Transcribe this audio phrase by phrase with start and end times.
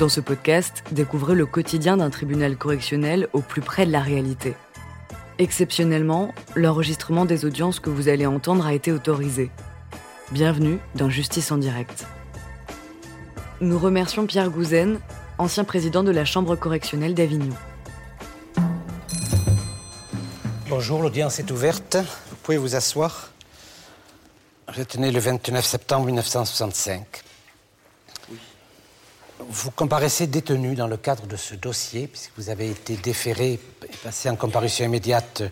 [0.00, 4.54] Dans ce podcast, découvrez le quotidien d'un tribunal correctionnel au plus près de la réalité.
[5.38, 9.50] Exceptionnellement, l'enregistrement des audiences que vous allez entendre a été autorisé.
[10.32, 12.06] Bienvenue dans Justice en direct.
[13.60, 15.00] Nous remercions Pierre Gouzen,
[15.36, 17.54] ancien président de la Chambre correctionnelle d'Avignon.
[20.70, 21.98] Bonjour, l'audience est ouverte.
[22.30, 23.32] Vous pouvez vous asseoir.
[24.96, 27.24] Né le 29 septembre 1965.
[29.48, 33.96] Vous comparaissez détenu dans le cadre de ce dossier, puisque vous avez été déféré et
[34.02, 35.42] passé en comparution immédiate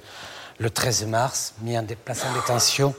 [0.58, 2.94] le 13 mars, mis en placé en détention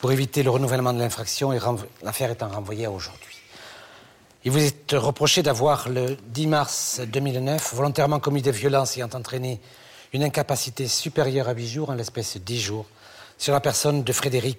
[0.00, 1.58] pour éviter le renouvellement de l'infraction et
[2.02, 3.36] l'affaire étant renvoyée à aujourd'hui.
[4.44, 9.60] Il vous est reproché d'avoir, le 10 mars 2009, volontairement commis des violences ayant entraîné
[10.14, 12.86] une incapacité supérieure à 8 jours, en l'espèce de 10 jours,
[13.36, 14.58] sur la personne de Frédéric.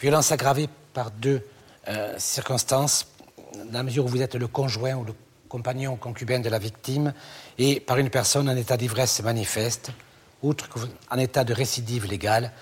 [0.00, 1.42] Violence aggravée par deux
[1.88, 3.06] euh, circonstances
[3.64, 5.14] dans la mesure où vous êtes le conjoint ou le
[5.48, 7.12] compagnon ou concubin de la victime,
[7.58, 9.90] et par une personne en état d'ivresse manifeste,
[10.42, 12.52] outre qu'en état de récidive légale.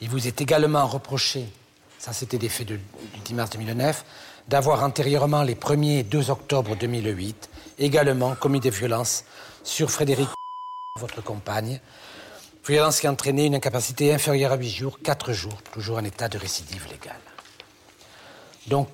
[0.00, 1.46] Il vous est également reproché,
[1.98, 2.80] ça c'était des faits du
[3.24, 4.04] 10 mars 2009,
[4.48, 9.24] d'avoir antérieurement, les 1er et 2 octobre 2008, également commis des violences
[9.62, 10.28] sur Frédéric,
[10.98, 11.80] votre compagne,
[12.66, 16.28] violence qui a entraîné une incapacité inférieure à 8 jours, 4 jours, toujours en état
[16.28, 17.20] de récidive légale.
[18.66, 18.88] Donc,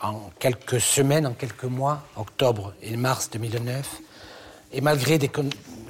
[0.00, 4.00] en quelques semaines, en quelques mois, octobre et mars 2009,
[4.72, 5.30] et malgré des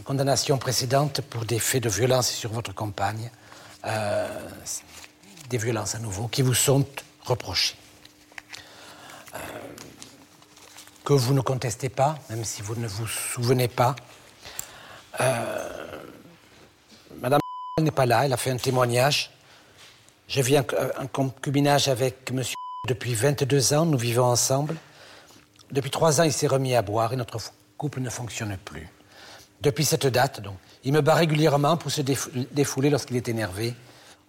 [0.05, 3.31] condamnations précédentes pour des faits de violence sur votre compagne,
[3.85, 4.49] euh,
[5.51, 6.87] des violences à nouveau qui vous sont
[7.25, 7.77] reprochées.
[9.35, 9.39] Euh,
[11.05, 13.97] que vous ne contestez pas, même si vous ne vous souvenez pas.
[15.21, 15.99] Euh,
[17.21, 17.41] Madame
[17.81, 19.31] n'est pas là, elle a fait un témoignage.
[20.29, 22.58] Je vis en concubinage avec Monsieur
[22.89, 24.75] depuis 22 ans, nous vivons ensemble.
[25.71, 27.39] Depuis trois ans, il s'est remis à boire et notre
[27.77, 28.89] couple ne fonctionne plus.
[29.61, 30.41] Depuis cette date,
[30.85, 33.75] il me bat régulièrement pour se défouler lorsqu'il est énervé.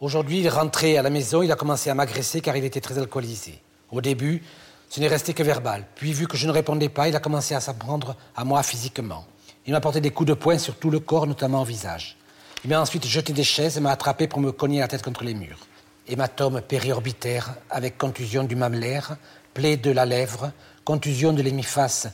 [0.01, 2.81] Aujourd'hui, il est rentré à la maison, il a commencé à m'agresser car il était
[2.81, 3.61] très alcoolisé.
[3.91, 4.43] Au début,
[4.89, 5.85] ce n'est resté que verbal.
[5.95, 8.61] Puis, vu que je ne répondais pas, il a commencé à s'en prendre à moi
[8.61, 9.25] physiquement.
[9.67, 12.17] Il m'a porté des coups de poing sur tout le corps, notamment au visage.
[12.65, 15.23] Il m'a ensuite jeté des chaises et m'a attrapé pour me cogner la tête contre
[15.23, 15.68] les murs
[16.09, 19.17] hématome périorbitaire avec contusion du mammelaire,
[19.53, 20.51] plaie de la lèvre,
[20.83, 22.07] contusion de l'hémiface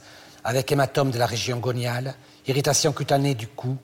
[0.43, 2.13] avec hématome de la région goniale,
[2.47, 3.77] irritation cutanée du cou,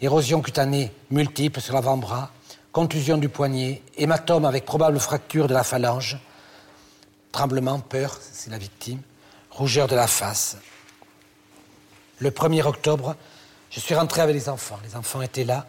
[0.00, 2.32] érosion cutanée multiple sur l'avant-bras,
[2.72, 6.18] contusion du poignet, hématome avec probable fracture de la phalange,
[7.30, 9.00] tremblement, peur, c'est la victime,
[9.50, 10.56] rougeur de la face.
[12.18, 13.16] Le 1er octobre,
[13.70, 14.78] je suis rentré avec les enfants.
[14.84, 15.66] Les enfants étaient là.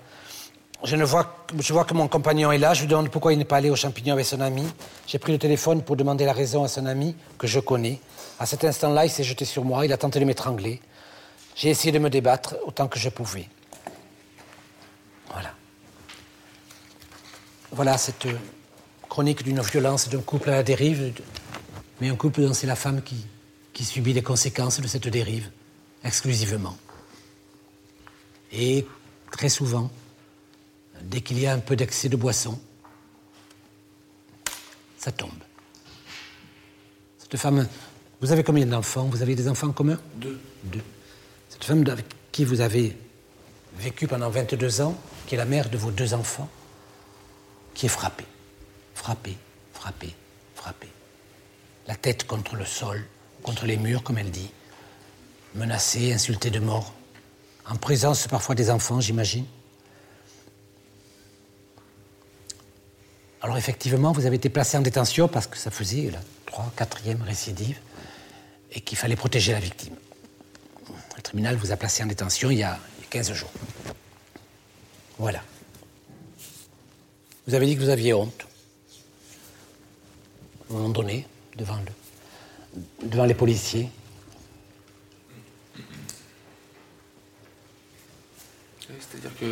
[0.84, 2.74] Je, ne vois, je vois que mon compagnon est là.
[2.74, 4.66] Je lui demande pourquoi il n'est pas allé aux champignons avec son ami.
[5.08, 8.00] J'ai pris le téléphone pour demander la raison à son ami, que je connais.
[8.40, 9.86] À cet instant-là, il s'est jeté sur moi.
[9.86, 10.82] Il a tenté de m'étrangler.
[11.56, 13.48] J'ai essayé de me débattre autant que je pouvais.
[15.32, 15.54] Voilà.
[17.72, 18.28] Voilà cette
[19.08, 21.14] chronique d'une violence d'un couple à la dérive,
[22.02, 23.26] mais un couple dont c'est la femme qui,
[23.72, 25.50] qui subit les conséquences de cette dérive,
[26.04, 26.76] exclusivement.
[28.52, 28.86] Et
[29.32, 29.90] très souvent,
[31.04, 32.60] dès qu'il y a un peu d'excès de boisson,
[34.98, 35.32] ça tombe.
[37.18, 37.68] Cette femme,
[38.22, 39.06] vous avez combien d'enfants?
[39.06, 40.40] Vous avez des enfants communs Deux.
[40.64, 40.84] Deux.
[41.50, 42.98] Cette femme avec qui vous avez
[43.78, 44.96] vécu pendant 22 ans,
[45.28, 46.50] qui est la mère de vos deux enfants,
[47.74, 48.26] qui est frappée.
[48.96, 49.38] Frappée,
[49.74, 50.14] frappée,
[50.56, 50.90] frappée.
[51.88, 53.04] La tête contre le sol,
[53.42, 54.52] contre les murs, comme elle dit.
[55.56, 56.94] Menacée, insultée de mort.
[57.70, 59.46] En présence parfois des enfants, j'imagine.
[63.44, 67.22] Alors effectivement, vous avez été placé en détention parce que ça faisait la 3 quatrième
[67.22, 67.78] récidive
[68.72, 69.98] et qu'il fallait protéger la victime.
[71.18, 73.52] Le tribunal vous a placé en détention il y a 15 jours.
[75.20, 75.44] Voilà.
[77.46, 78.48] Vous avez dit que vous aviez honte.
[80.70, 81.28] À un moment donné,
[81.58, 81.78] devant,
[83.02, 83.90] devant les policiers.
[88.88, 89.52] C'est-à-dire que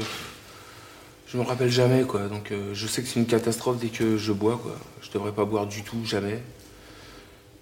[1.31, 2.27] je me rappelle jamais, quoi.
[2.27, 4.75] Donc euh, je sais que c'est une catastrophe dès que je bois, quoi.
[5.01, 6.41] Je devrais pas boire du tout, jamais.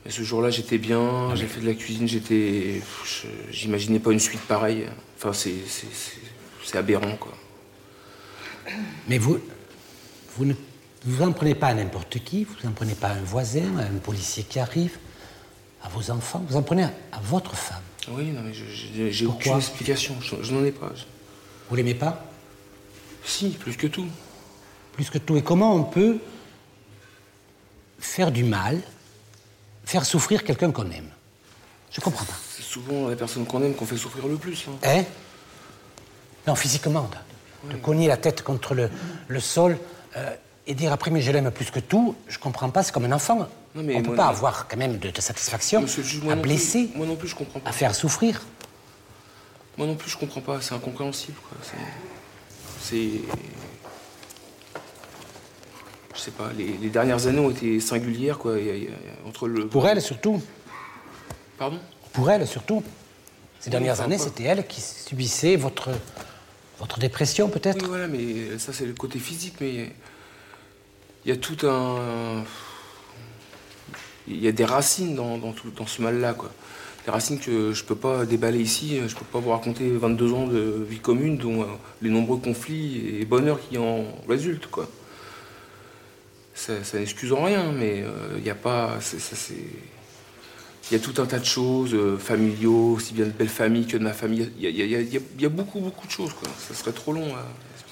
[0.03, 2.81] Mais ce jour-là, j'étais bien, j'ai fait de la cuisine, j'étais.
[3.51, 4.87] J'imaginais pas une suite pareille.
[5.17, 7.33] Enfin, c'est aberrant, quoi.
[9.07, 9.39] Mais vous.
[10.37, 10.53] Vous ne
[11.05, 13.83] vous en prenez pas à n'importe qui, vous en prenez pas à un voisin, à
[13.83, 14.97] un policier qui arrive,
[15.83, 16.91] à vos enfants, vous en prenez à,
[17.23, 17.81] votre femme.
[18.09, 18.53] Oui, non, mais
[19.11, 20.91] j'ai aucune explication, je, je n'en ai pas.
[21.69, 22.28] Vous l'aimez pas?
[23.29, 24.07] Si, plus que tout.
[24.93, 25.37] Plus que tout.
[25.37, 26.17] Et comment on peut
[27.99, 28.81] faire du mal,
[29.85, 31.09] faire souffrir quelqu'un qu'on aime?
[31.91, 32.33] Je comprends pas.
[32.55, 34.65] C'est souvent la personne qu'on aime qu'on fait souffrir le plus.
[34.67, 34.77] hein.
[34.83, 35.03] Hein?
[36.47, 37.09] Non, physiquement.
[37.65, 38.89] De, de cogner la tête contre le,
[39.27, 39.77] le sol
[40.15, 40.35] euh,
[40.67, 43.11] et dire après, mais je l'aime plus que tout, je comprends pas, c'est comme un
[43.11, 43.47] enfant.
[43.75, 44.29] Non, mais On ne peut pas non.
[44.29, 47.35] avoir quand même de, de satisfaction Monsieur à non blesser, plus, moi non plus, je
[47.35, 47.69] comprends pas.
[47.69, 48.41] à faire souffrir.
[49.77, 50.61] Moi non plus, je comprends pas.
[50.61, 51.57] C'est incompréhensible, quoi.
[52.81, 53.09] C'est.
[56.15, 56.51] Je sais pas.
[56.57, 58.59] Les, les dernières années ont été singulières, quoi.
[58.59, 59.67] Il y a- il y a- entre le.
[59.67, 60.41] Pour elle surtout.
[61.57, 61.79] Pardon?
[62.13, 62.83] Pour elle surtout.
[63.59, 65.89] Ces dernières années, c'était elle qui subissait votre,
[66.79, 67.81] votre dépression peut-être?
[67.81, 69.91] Oui, voilà, mais ça, c'est le côté physique, mais
[71.25, 72.43] il y a tout un.
[74.29, 76.51] Il y a des racines dans, dans tout, dans ce mal-là, quoi.
[77.05, 80.47] Des racines que je peux pas déballer ici, je peux pas vous raconter 22 ans
[80.47, 81.65] de vie commune, dont euh,
[82.01, 84.87] les nombreux conflits et bonheurs qui en résultent, quoi.
[86.53, 88.97] Ça, ça n'excuse en rien, mais euh, il n'y a pas.
[88.99, 89.35] c'est- ça,
[90.91, 93.85] Il y a tout un tas de choses, euh, familiaux, aussi bien de belle famille
[93.85, 94.51] que de ma famille.
[94.59, 96.49] Il y a, y y y beaucoup, beaucoup de choses, quoi.
[96.57, 97.27] Ça serait trop long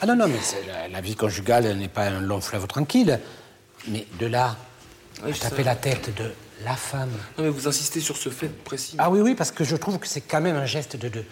[0.01, 3.19] Ah non, non, mais la, la vie conjugale n'est pas un long fleuve tranquille.
[3.87, 4.57] Mais de là,
[5.23, 5.63] Ouais, à je taper sais.
[5.63, 6.31] la tête de
[6.63, 7.09] la femme.
[7.37, 8.95] Non, mais vous insistez sur ce fait précis.
[8.99, 11.23] Ah oui, oui, parce que je trouve que c'est quand même un geste de, de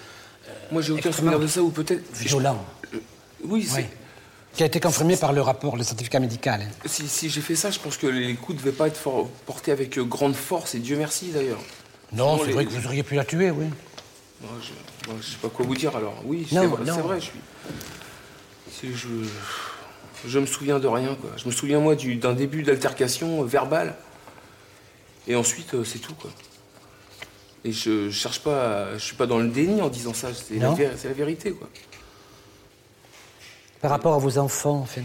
[0.72, 2.04] Moi, j'ai aucun souvenir de ça, ou peut-être.
[2.18, 2.63] violent.
[3.44, 3.86] Oui, c'est- Oui.
[4.54, 6.62] Qui a été confirmé par le rapport, le certificat médical.
[6.62, 6.69] hein.
[6.86, 9.30] si, si j'ai fait ça, je pense que les coups ne devaient pas être for-
[9.45, 11.60] portés avec euh, grande force, et Dieu merci d'ailleurs.
[12.13, 13.66] Non, c'est les- vrai que vous auriez pu la tuer, oui.
[14.42, 16.22] Moi, je, je sais pas quoi vous dire alors.
[16.24, 16.68] Oui, c'est vrai,
[17.01, 17.39] vrai, je suis.
[18.72, 19.07] c'est- Je,
[20.30, 21.31] je me souviens de rien, quoi.
[21.38, 23.95] Je me souviens, moi, du- d'un début d'altercation euh, verbale.
[25.27, 26.31] Et ensuite, euh, c'est tout, quoi.
[27.63, 28.89] Et je, je cherche pas.
[28.89, 30.74] à- je suis pas dans le déni en disant ça, c'est la,
[31.13, 31.68] vérité, quoi.
[33.81, 35.01] Par rapport à vos enfants, enfin.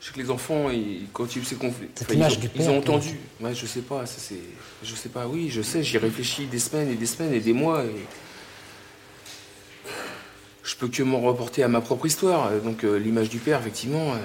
[0.00, 2.28] Je sais que les enfants, ils- quand il y a eu ces conflits, ils, ont,
[2.28, 3.18] du ils père, ont entendu.
[3.40, 4.40] Ouais, je sais pas, ça c'est,
[4.82, 5.26] je sais pas.
[5.26, 7.84] Oui, je sais, j'y réfléchis des semaines et des semaines et des mois.
[7.84, 7.94] Et...
[10.62, 12.50] Je peux que m'en reporter à ma propre histoire.
[12.60, 14.16] Donc euh, l'image du père, effectivement, euh,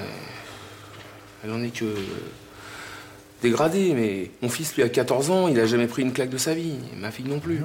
[1.44, 1.86] elle en est que
[3.42, 3.94] dégradée.
[3.94, 6.54] Mais mon fils, lui, a 14 ans, il a jamais pris une claque de sa
[6.54, 6.76] vie.
[6.98, 7.62] Ma fille non plus.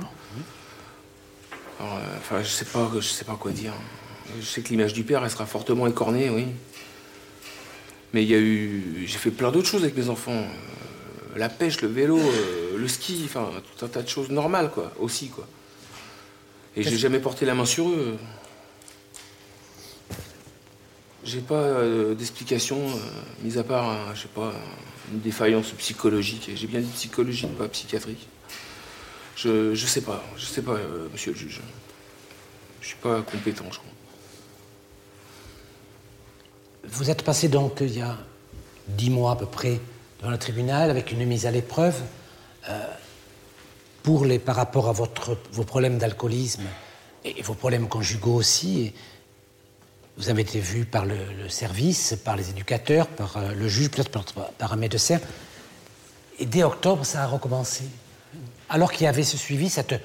[1.81, 3.73] Alors, euh, enfin, je sais pas, je sais pas quoi dire.
[4.41, 6.47] Je sais que l'image du père, elle sera fortement écornée, oui.
[8.13, 9.05] Mais il y a eu.
[9.07, 10.33] J'ai fait plein d'autres choses avec mes enfants.
[10.33, 14.71] Euh, la pêche, le vélo, euh, le ski, enfin, tout un tas de choses normales,
[14.71, 15.47] quoi, aussi, quoi.
[16.77, 18.17] Et j'ai jamais porté la main sur eux.
[21.25, 22.99] J'ai pas euh, d'explication, euh,
[23.43, 24.53] mis à part, je sais pas,
[25.11, 26.51] une défaillance psychologique.
[26.55, 28.29] J'ai bien dit psychologique, pas psychiatrique.
[29.35, 31.63] Je, je sais pas, je sais pas, euh, monsieur le juge.
[32.83, 33.91] Je suis pas compétent, je crois.
[36.87, 38.19] Vous êtes passé donc il y a
[38.89, 39.81] dix mois à peu près
[40.21, 41.99] devant le tribunal avec une mise à l'épreuve
[44.03, 46.65] pour les, par rapport à votre, vos problèmes d'alcoolisme
[47.25, 48.93] et vos problèmes conjugaux aussi.
[50.17, 51.17] Vous avez été vu par le,
[51.49, 54.11] service, par les éducateurs, par euh, le juge, peut-être
[54.59, 55.19] par, un médecin.
[56.39, 57.85] Et dès octobre, ça a recommencé.
[58.69, 60.01] Alors qu'il y avait ce suivi, cette,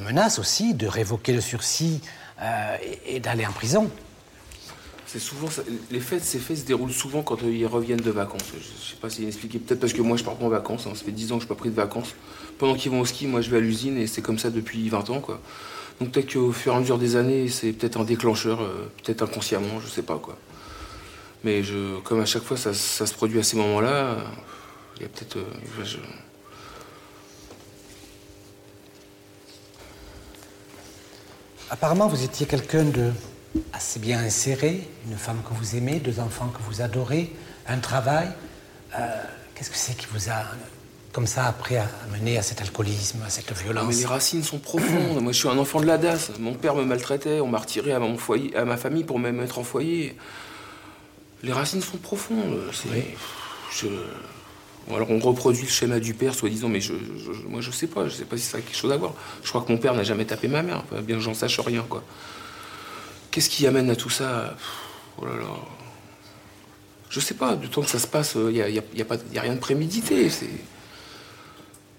[0.00, 2.00] menace aussi de révoquer le sursis
[2.40, 3.90] euh, et, d'aller en prison.
[5.06, 5.48] C'est souvent
[5.90, 8.42] les fêtes, ces faits se déroulent souvent quand ils reviennent de vacances.
[8.52, 9.58] Je, je sais pas si expliqué.
[9.58, 10.86] Peut-être parce que moi je pars pas en vacances.
[10.86, 10.92] hein.
[10.94, 12.14] Ça fait 10 ans que je suis pas pris de vacances.
[12.58, 14.86] Pendant qu'ils vont au ski, moi je vais à l'usine et c'est comme ça depuis
[14.90, 15.40] 20 ans quoi.
[16.00, 19.22] Donc peut-être qu'au fur et à mesure des années, c'est peut-être un déclencheur, euh, peut-être
[19.22, 20.36] inconsciemment, je sais pas quoi.
[21.44, 21.62] Mais
[22.04, 24.16] comme à chaque fois ça, se produit à ces moments-là,
[24.96, 25.36] il y a peut-être.
[25.36, 25.96] euh,
[31.70, 33.12] Apparemment, vous étiez quelqu'un de
[33.72, 37.32] assez bien inséré, une femme que vous aimez, deux enfants que vous adorez,
[37.66, 38.28] un travail.
[38.98, 39.06] Euh,
[39.54, 40.44] Qu'est-ce que c'est qui vous a,
[41.18, 41.78] comme ça, après,
[42.12, 45.20] amené à cet alcoolisme, à cette violence mais les racines sont profondes.
[45.20, 46.30] Moi, je suis un enfant de la DAS.
[46.38, 47.40] Mon père me maltraitait.
[47.40, 50.16] On m'a retiré à mon foyer, à ma famille pour me mettre en foyer.
[51.42, 52.60] Les racines sont profondes.
[52.72, 53.16] C'est.
[53.72, 53.88] Je...
[54.94, 56.92] Alors, on reproduit le schéma du père, soi-disant, mais je,
[57.48, 58.04] moi, je sais pas.
[58.06, 59.12] Je sais pas si ça a quelque chose à voir.
[59.42, 60.84] Je crois que mon père n'a jamais tapé ma mère.
[61.02, 62.04] Bien que j'en sache rien, quoi.
[63.32, 64.56] Qu'est-ce qui amène à tout ça?
[65.20, 65.48] Oh là là.
[67.10, 67.56] Je sais pas.
[67.56, 69.38] Du temps que ça se passe, il n'y a, y a- y a pas- y
[69.38, 70.30] a rien de prémédité.
[70.30, 70.46] C'est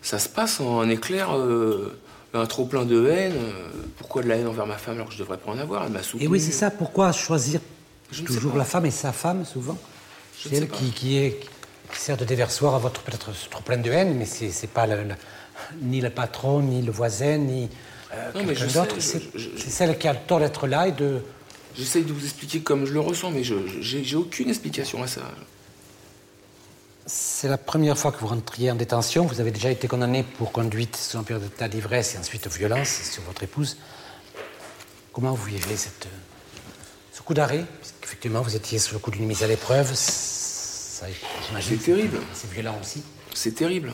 [0.09, 1.95] ça se passe en un éclair, euh,
[2.33, 3.33] un trop plein de haine.
[3.35, 5.83] euh, pourquoi de la haine envers ma femme alors que je devrais pas en avoir?
[5.85, 6.23] Elle m'a soutenu.
[6.25, 6.71] Et oui, c'est ça.
[6.71, 7.59] Pourquoi choisir
[8.11, 9.77] Je toujours la femme et sa femme, souvent?
[10.35, 11.39] C'est elle qui, qui est,
[11.93, 15.03] qui sert de déversoir à votre peut-être trop plein de haine, mais c'est pas le-
[15.03, 15.15] le-
[15.81, 17.69] ni le patron, ni le voisin, ni
[18.11, 18.95] euh, quelqu'un d'autre.
[18.99, 21.19] C'est celle qui a le tort d'être là et de.
[21.77, 25.21] J'essaye de vous expliquer comme je le ressens, mais je j'ai aucune explication à ça.
[27.09, 29.25] C'est la première fois que vous rentriez en détention.
[29.25, 33.41] Vous avez déjà été condamné pour conduite sous d'état d'ivresse et ensuite violence sur votre
[33.41, 33.77] épouse.
[35.11, 36.07] Comment vous vivez cette,
[37.11, 37.65] ce coup d'arrêt?
[38.03, 39.91] Effectivement, vous étiez sous le coup d'une mise à l'épreuve.
[39.95, 41.07] C'est
[41.83, 42.19] terrible.
[42.33, 43.01] C'est violent aussi.
[43.33, 43.91] C'est terrible.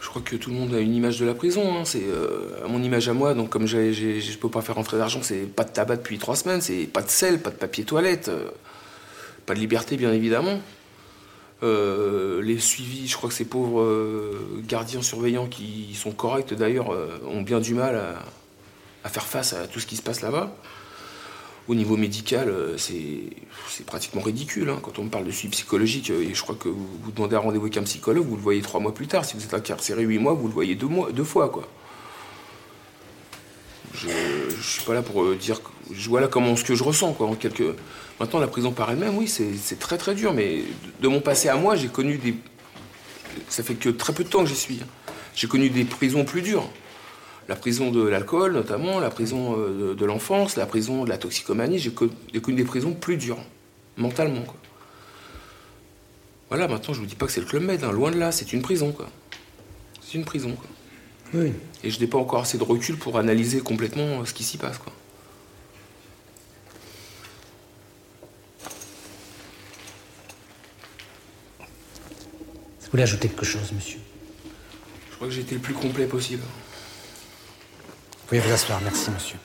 [0.00, 1.78] Je crois que tout le monde a une image de la prison.
[1.78, 1.84] Hein.
[1.84, 3.34] C'est euh, mon image à moi.
[3.34, 6.36] Donc, comme je ne peux pas faire rentrer d'argent, c'est pas de tabac depuis trois
[6.36, 8.28] semaines, c'est pas de sel, pas de papier toilette.
[8.28, 8.50] Euh,
[9.46, 10.60] pas de liberté, bien évidemment.
[11.62, 16.90] Euh, les suivis, je crois que ces pauvres euh, gardiens surveillants qui sont corrects d'ailleurs
[16.90, 18.00] euh, ont bien du mal
[19.04, 20.54] à, faire face à tout ce qui se passe là-bas.
[21.68, 24.70] Au niveau médical, c'est pratiquement ridicule.
[24.70, 24.78] Hein.
[24.82, 27.76] Quand on me parle de suivi psychologique, je crois que vous, demandez un rendez-vous avec
[27.76, 29.24] un psychologue, vous le voyez trois mois plus tard.
[29.24, 30.88] Si vous êtes incarcéré huit mois, vous le voyez deux,
[31.22, 31.52] fois.
[33.94, 35.60] Je ne suis pas là pour dire.
[35.92, 37.76] Je vois là comment ce que je ressens, en quelques.
[38.20, 40.62] Maintenant, la prison par elle-même, oui, c'est très très dur, mais
[41.00, 42.34] de mon passé à moi, j'ai connu des.
[43.48, 44.80] Ça fait que très peu de temps que j'y suis.
[44.82, 45.12] Hein.
[45.34, 46.68] J'ai connu des prisons plus dures.
[47.48, 51.78] La prison de l'alcool, notamment, la prison euh, de, l'enfance, la prison de la toxicomanie.
[51.78, 53.38] J'ai connu des prisons plus dures,
[53.96, 54.42] mentalement.
[54.42, 54.56] Quoi.
[56.50, 57.90] Voilà, maintenant, je vous dis pas que c'est le Club Med, hein.
[57.90, 59.08] loin de là, c'est une prison, quoi.
[60.02, 60.68] C'est une prison, quoi.
[61.40, 61.52] Oui.
[61.82, 64.76] Et je n'ai pas encore assez de recul pour analyser complètement ce qui s'y passe,
[64.76, 64.92] quoi.
[72.90, 74.00] Vous voulez ajouter quelque chose, monsieur
[75.12, 76.42] Je crois que j'ai été le plus complet possible.
[76.42, 79.38] Vous pouvez vous asseoir, merci, monsieur.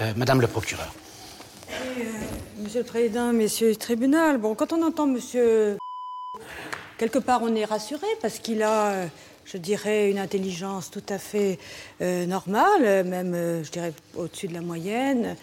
[0.00, 0.92] Euh, Madame le procureur.
[1.70, 1.74] Euh,
[2.58, 5.78] monsieur le Président, Messieurs le tribunal, bon, quand on entend Monsieur...
[6.98, 9.06] Quelque part, on est rassuré parce qu'il a, euh,
[9.44, 11.60] je dirais, une intelligence tout à fait
[12.00, 15.36] normale, même, je dirais, au-dessus de la moyenne.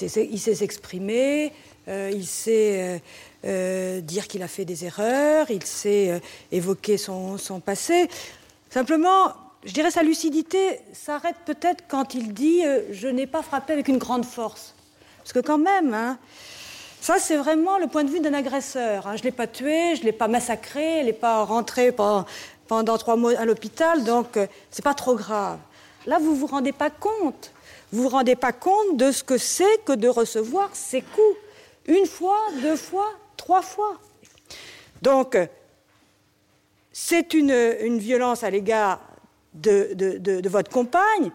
[0.00, 1.52] Il sait s'exprimer,
[1.88, 3.00] il sait
[3.46, 6.18] euh, dire qu'il a fait des erreurs, il sait euh,
[6.50, 8.08] évoquer son, passé.
[8.70, 9.34] Simplement,
[9.66, 13.88] je dirais sa lucidité s'arrête peut-être quand il dit euh, je n'ai pas frappé avec
[13.88, 14.74] une grande force.
[15.18, 16.16] Parce que quand même, hein,
[17.02, 19.06] ça c'est vraiment le point de vue d'un agresseur.
[19.06, 19.16] Hein.
[19.16, 21.92] Je ne l'ai pas tué, je ne l'ai pas massacré, je ne l'ai pas rentré
[21.92, 24.38] pendant, trois mois à l'hôpital, donc
[24.70, 25.58] c'est pas trop grave.
[26.06, 27.52] Là, vous vous rendez pas compte.
[27.92, 31.43] Vous ne vous rendez pas compte de ce que c'est que de recevoir ces coups.
[31.86, 33.98] Une fois, deux fois, trois fois.
[35.02, 35.36] Donc,
[36.92, 39.00] c'est une, violence à l'égard
[39.52, 41.30] de, votre compagne,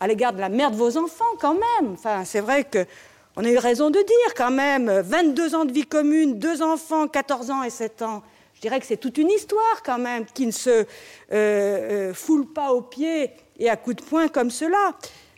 [0.00, 1.92] à l'égard de la mère de vos enfants quand même.
[1.92, 5.86] Enfin, c'est vrai qu'on a eu raison de dire quand même, 22 ans de vie
[5.86, 8.22] commune, deux enfants, 14 ans et 7 ans.
[8.54, 10.84] Je dirais que c'est toute une histoire quand même qui ne se euh,
[11.32, 14.92] euh, foule pas aux pieds et à coups de poing comme cela.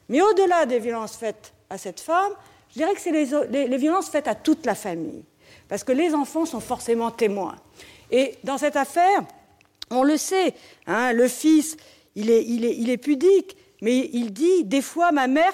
[0.09, 2.33] Mais au-delà des violences faites à cette femme,
[2.79, 5.25] je dirais que c'est les violences faites à toute la famille
[5.69, 7.57] parce que les enfants sont forcément témoins.
[8.13, 9.23] Et dans cette affaire,
[9.91, 10.55] on le sait,
[10.87, 11.77] hein, le fils,
[12.15, 15.53] il est, il, est, pudique, mais il dit, des fois, ma mère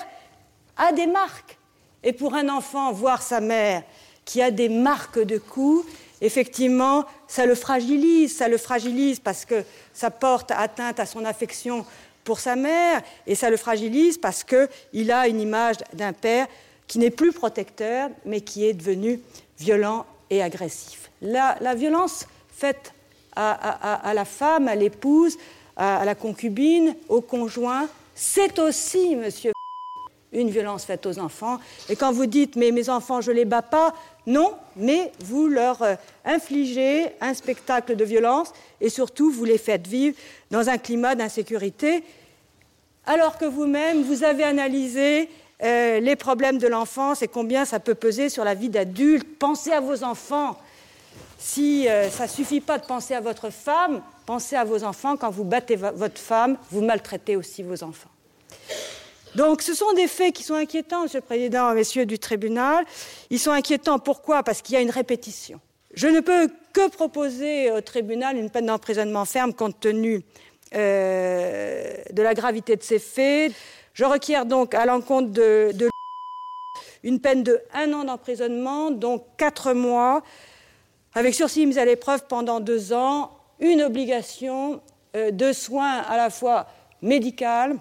[0.77, 1.59] a des marques.
[2.03, 3.83] Et pour un enfant, voir sa mère
[4.27, 5.87] qui a des marques de coups,
[6.21, 9.65] effectivement, ça le fragilise, ça le fragilise parce que
[9.95, 11.87] ça porte atteinte à son affection
[12.23, 16.49] pour sa mère, et ça le fragilise parce qu'il a une image d'un père
[16.87, 19.21] qui n'est plus protecteur, mais qui est devenu
[19.59, 21.11] violent et agressif.
[21.23, 22.93] La, violence faite
[23.37, 25.39] à, la femme, à l'épouse,
[25.77, 29.53] à, la concubine, au conjoint, c'est aussi, monsieur,
[30.33, 31.59] une violence faite aux enfants.
[31.89, 33.95] Et quand vous dites, mais mes enfants, je les bats pas,
[34.27, 39.87] non, mais vous leur euh, infligez un spectacle de violence et surtout, vous les faites
[39.87, 40.17] vivre
[40.51, 42.03] dans un climat d'insécurité,
[43.07, 45.29] alors que vous-même, vous avez analysé
[45.65, 49.27] euh, les problèmes de l'enfance et combien ça peut peser sur la vie d'adulte.
[49.39, 50.59] Pensez à vos enfants.
[51.39, 55.17] Si euh, ça ne suffit pas de penser à votre femme, pensez à vos enfants.
[55.17, 58.11] Quand vous battez votre femme, vous maltraitez aussi vos enfants.
[59.35, 62.85] Donc ce sont des faits qui sont inquiétants, Monsieur le Président, Messieurs du tribunal.
[63.31, 64.43] Ils sont inquiétants pourquoi?
[64.43, 65.61] Parce qu'il y a une répétition.
[65.95, 70.23] Je ne peux que proposer au tribunal une peine d'emprisonnement ferme compte tenu
[70.75, 73.53] euh, de la gravité de ces faits.
[73.95, 75.89] Je requiers donc à l'encontre de,
[77.05, 80.23] une peine de un an d'emprisonnement, donc quatre mois,
[81.15, 84.81] avec sursis mis à l'épreuve pendant deux ans, une obligation
[85.15, 86.67] euh, de soins à la fois
[87.03, 87.77] médicales,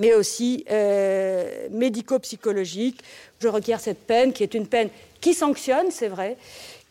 [0.00, 3.00] mais aussi euh, médico-psychologiques.
[3.38, 4.88] Je requiers cette peine, qui est une peine
[5.20, 6.36] qui sanctionne, c'est vrai,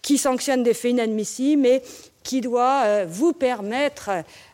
[0.01, 1.83] qui sanctionne des faits inadmissibles, mais
[2.25, 4.09] qui doit euh, vous permettre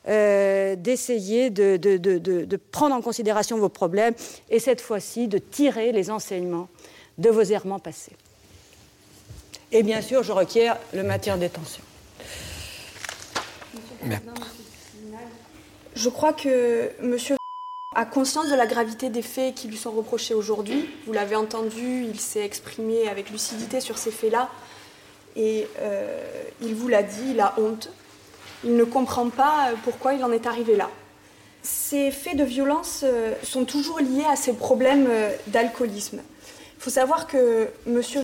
[0.07, 4.13] euh, d'essayer de, prendre en considération vos problèmes
[4.51, 6.67] et cette fois-ci de tirer les enseignements
[7.17, 8.11] de vos errements passés.
[9.71, 11.81] Et bien sûr, je requiers le maintien en détention.
[15.95, 17.37] Je crois que monsieur
[17.95, 20.89] a conscience de la gravité des faits qui lui sont reprochés aujourd'hui.
[21.05, 24.49] Vous l'avez entendu, il s'est exprimé avec lucidité sur ces faits-là.
[25.35, 27.89] Et euh, il vous l'a dit, il a honte.
[28.63, 30.89] Il ne comprend pas pourquoi il en est arrivé là.
[31.63, 36.21] Ces faits de violence euh, sont toujours liés à ces problèmes euh, d'alcoolisme.
[36.77, 38.21] Il faut savoir que monsieur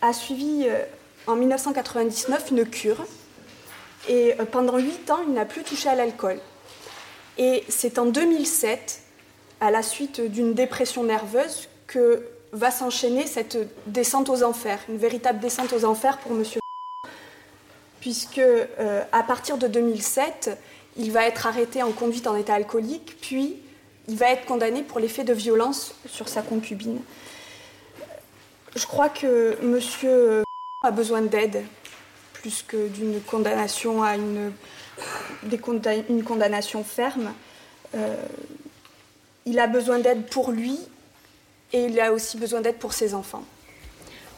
[0.00, 0.66] a suivi
[1.26, 3.04] en 1999 une cure
[4.08, 6.38] et pendant huit ans, il n'a plus touché à l'alcool.
[7.38, 9.00] Et c'est en 2007,
[9.60, 15.40] à la suite d'une dépression nerveuse, que va s'enchaîner cette descente aux enfers, une véritable
[15.40, 16.60] descente aux enfers pour Monsieur.
[18.00, 20.58] Puisque euh, à partir de 2007,
[20.96, 23.56] il va être arrêté en conduite en état alcoolique, puis
[24.08, 27.00] il va être condamné pour les faits de violence sur sa concubine.
[28.74, 30.42] Je crois que Monsieur
[30.82, 31.64] a besoin d'aide
[32.32, 34.52] plus que d'une condamnation à une
[36.08, 37.32] une condamnation ferme.
[37.94, 38.14] Euh,
[39.46, 40.78] il a besoin d'aide pour lui
[41.72, 43.44] et il a aussi besoin d'aide pour ses enfants.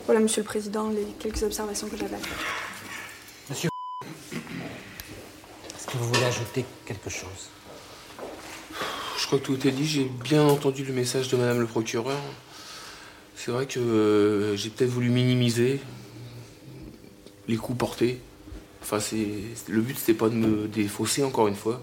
[0.07, 2.37] Voilà, Monsieur le Président, les quelques observations que j'avais à faire.
[3.51, 3.71] Monsieur,
[5.75, 7.51] est-ce que vous voulez ajouter quelque chose?
[9.19, 9.87] Je crois que tout est dit.
[9.87, 12.19] J'ai bien entendu le message de Madame le procureur.
[13.35, 15.81] C'est vrai que euh, j'ai peut-être voulu minimiser
[17.49, 18.21] les coups portés.
[18.83, 18.99] Enfin,
[19.69, 21.83] le but, c'était pas de me défausser, encore une fois.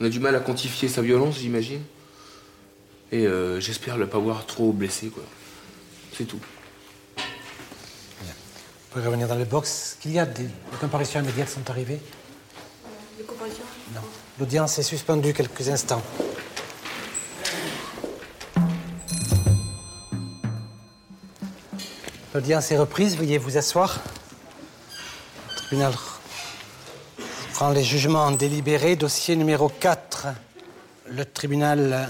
[0.00, 1.82] On a du mal à quantifier sa violence, j'imagine.
[3.12, 5.24] Et euh, j'espère ne pas voir trop blessé, quoi.
[6.16, 6.40] C'est tout.
[7.16, 7.22] Vous
[8.90, 9.96] pouvez revenir dans le box.
[10.00, 10.46] Qu'il y a des,
[10.80, 12.00] comparaisons immédiates sont arrivées?
[13.18, 13.62] Des comparaisons
[13.94, 14.00] Non.
[14.38, 16.02] L'audience est suspendue quelques instants.
[22.34, 23.16] L'audience est reprise.
[23.16, 24.00] Veuillez vous asseoir
[25.70, 25.94] tribunal
[27.54, 28.96] prend les jugements délibérés.
[28.96, 30.28] Dossier numéro 4.
[31.06, 32.08] Le tribunal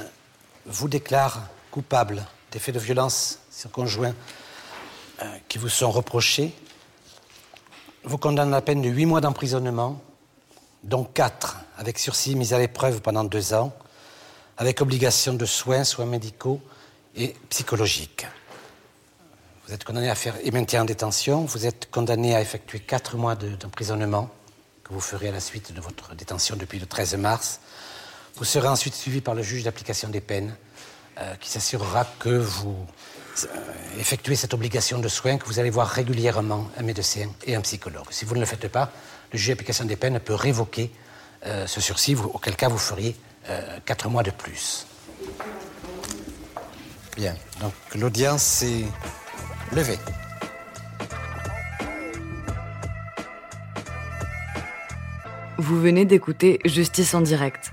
[0.70, 4.14] vous déclare coupable des faits de violence sur conjoint
[5.22, 6.54] euh, qui vous sont reprochés.
[8.04, 10.00] Vous condamne à la peine de 8 mois d'emprisonnement,
[10.84, 13.72] dont 4 avec sursis mis à l'épreuve pendant 2 ans,
[14.56, 16.60] avec obligation de soins, soins médicaux
[17.16, 18.26] et psychologiques.
[19.66, 21.44] Vous êtes condamné à faire et maintien en détention.
[21.44, 24.30] Vous êtes condamné à effectuer quatre mois d'emprisonnement
[24.84, 27.60] que vous ferez à la suite de votre détention depuis le 13 mars.
[28.36, 30.54] Vous serez ensuite suivi par le juge d'application des peines
[31.18, 32.86] euh, qui s'assurera que vous
[33.44, 33.46] euh,
[33.98, 38.06] effectuez cette obligation de soins, que vous allez voir régulièrement un médecin et un psychologue.
[38.10, 38.90] Si vous ne le faites pas,
[39.32, 40.90] le juge d'application des peines peut révoquer
[41.44, 43.16] euh, ce sursis, auquel cas vous feriez
[43.84, 44.86] quatre mois de plus.
[47.16, 48.84] Bien, donc l'audience est
[49.72, 49.98] Levez.
[55.58, 57.72] Vous venez d'écouter Justice en direct.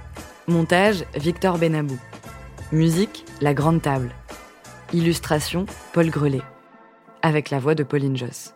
[0.51, 1.97] Montage Victor Benabou.
[2.73, 4.11] Musique La Grande Table.
[4.93, 6.41] Illustration Paul Grelet.
[7.21, 8.53] Avec la voix de Pauline Joss.